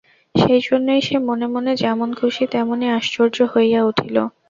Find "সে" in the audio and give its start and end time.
1.01-1.17